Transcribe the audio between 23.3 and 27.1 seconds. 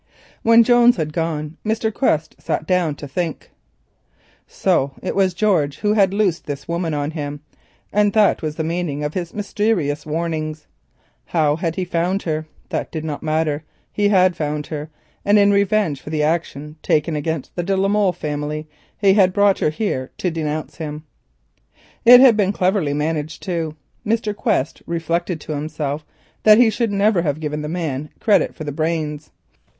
too. Mr. Quest reflected to himself that he should